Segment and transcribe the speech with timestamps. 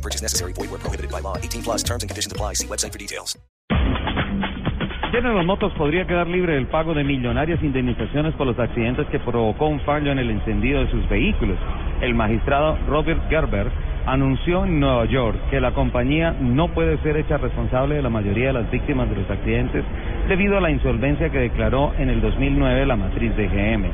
[0.00, 0.54] No purchase necessary.
[0.54, 1.36] Void where prohibited by law.
[1.36, 2.54] 18 plus terms and conditions apply.
[2.54, 3.36] See website for details.
[5.12, 9.66] General Motors podría quedar libre del pago de millonarias indemnizaciones por los accidentes que provocó
[9.66, 11.58] un fallo en el encendido de sus vehículos.
[12.00, 13.66] El magistrado Robert Gerber
[14.06, 18.46] anunció en Nueva York que la compañía no puede ser hecha responsable de la mayoría
[18.46, 19.84] de las víctimas de los accidentes
[20.28, 23.90] debido a la insolvencia que declaró en el 2009 la matriz de GM.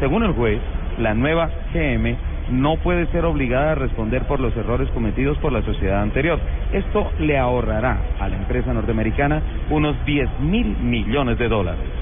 [0.00, 0.60] Según el juez,
[0.98, 2.16] la nueva GM
[2.50, 6.38] no puede ser obligada a responder por los errores cometidos por la sociedad anterior.
[6.72, 12.01] Esto le ahorrará a la empresa norteamericana unos 10 mil millones de dólares.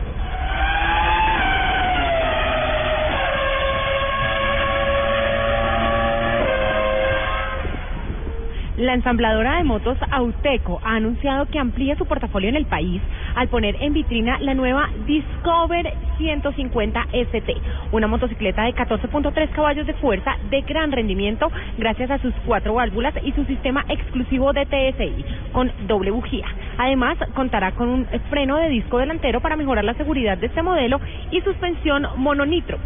[8.81, 13.03] La ensambladora de motos Auteco ha anunciado que amplía su portafolio en el país
[13.34, 17.56] al poner en vitrina la nueva Discover 150 ST,
[17.92, 23.12] una motocicleta de 14.3 caballos de fuerza de gran rendimiento gracias a sus cuatro válvulas
[23.23, 26.47] y su sistema exclusivo de TSI con doble bujía.
[26.78, 30.98] Además, contará con un freno de disco delantero para mejorar la seguridad de este modelo
[31.31, 32.81] y suspensión mononitrox.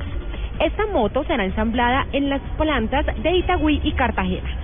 [0.59, 4.64] Esta moto será ensamblada en las plantas de Itagüí y Cartagena.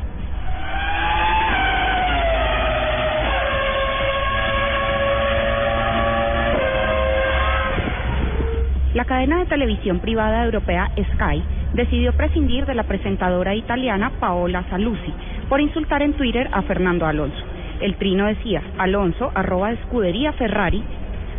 [8.93, 15.15] La cadena de televisión privada europea Sky decidió prescindir de la presentadora italiana Paola Saluzzi
[15.49, 17.39] por insultar en Twitter a Fernando Alonso.
[17.81, 20.83] El trino decía, Alonso, arroba escudería Ferrari,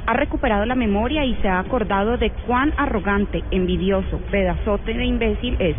[0.06, 5.58] ha recuperado la memoria y se ha acordado de cuán arrogante, envidioso, pedazote de imbécil
[5.60, 5.76] es.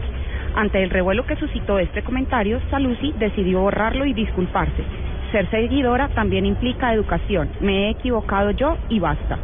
[0.55, 4.85] Ante el revuelo que suscitó este comentario, Saluzzi decidió borrarlo y disculparse.
[5.33, 7.49] Ser seguidora también implica educación.
[7.61, 9.39] Me he equivocado yo y basta.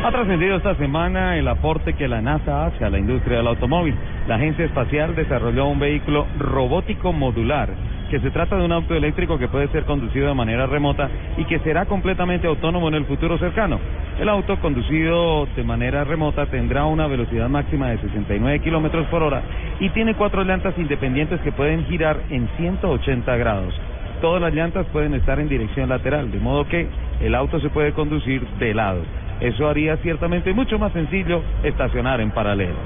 [0.00, 3.96] Ha trascendido esta semana el aporte que la NASA hace a la industria del automóvil.
[4.28, 7.68] La agencia espacial desarrolló un vehículo robótico modular,
[8.08, 11.44] que se trata de un auto eléctrico que puede ser conducido de manera remota y
[11.46, 13.80] que será completamente autónomo en el futuro cercano.
[14.20, 19.42] El auto conducido de manera remota tendrá una velocidad máxima de 69 kilómetros por hora
[19.80, 23.74] y tiene cuatro llantas independientes que pueden girar en 180 grados.
[24.20, 26.86] Todas las llantas pueden estar en dirección lateral, de modo que
[27.20, 29.02] el auto se puede conducir de lado.
[29.40, 32.76] Eso haría ciertamente mucho más sencillo estacionar en paralelo.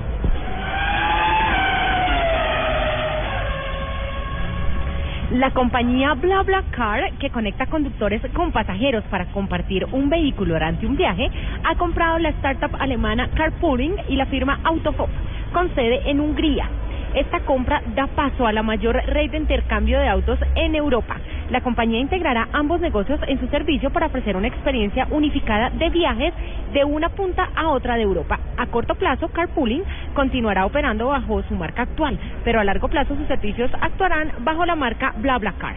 [5.33, 11.31] La compañía BlaBlaCar, que conecta conductores con pasajeros para compartir un vehículo durante un viaje,
[11.65, 15.09] ha comprado la startup alemana Carpooling y la firma Autofop,
[15.55, 16.69] con sede en Hungría.
[17.15, 21.17] Esta compra da paso a la mayor red de intercambio de autos en Europa.
[21.51, 26.33] La compañía integrará ambos negocios en su servicio para ofrecer una experiencia unificada de viajes
[26.73, 28.39] de una punta a otra de Europa.
[28.57, 29.83] A corto plazo, Carpooling
[30.15, 34.77] continuará operando bajo su marca actual, pero a largo plazo sus servicios actuarán bajo la
[34.77, 35.75] marca BlaBlaCar.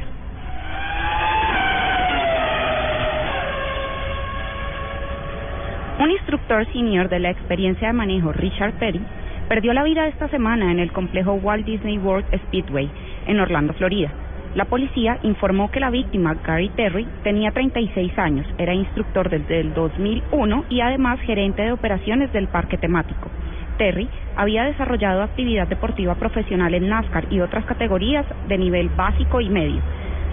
[5.97, 9.01] Un instructor senior de la experiencia de manejo, Richard Perry,
[9.47, 12.89] perdió la vida esta semana en el complejo Walt Disney World Speedway
[13.27, 14.11] en Orlando, Florida.
[14.55, 19.73] La policía informó que la víctima, Gary Terry, tenía 36 años, era instructor desde el
[19.73, 23.29] 2001 y además gerente de operaciones del parque temático.
[23.77, 24.07] Terry
[24.38, 29.81] había desarrollado actividad deportiva profesional en NASCAR y otras categorías de nivel básico y medio.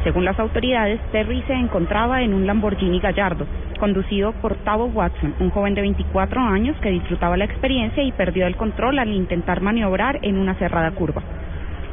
[0.05, 3.49] Según las autoridades, Terry se encontraba en un Lamborghini Gallardo,
[3.81, 8.47] conducido por Tavo Watson, un joven de 24 años que disfrutaba la experiencia y perdió
[8.47, 11.23] el control al intentar maniobrar en una cerrada curva.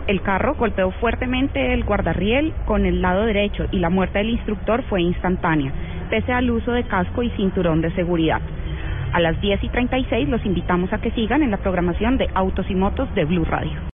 [0.07, 4.83] El carro golpeó fuertemente el guardarriel con el lado derecho y la muerte del instructor
[4.89, 5.71] fue instantánea,
[6.09, 8.41] pese al uso de casco y cinturón de seguridad.
[9.13, 12.69] A las 10 y 36 los invitamos a que sigan en la programación de Autos
[12.69, 13.79] y Motos de Blue Radio.